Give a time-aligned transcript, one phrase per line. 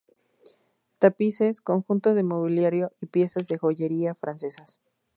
[0.97, 4.79] Tapices, conjunto de mobiliario y piezas de joyería francesas.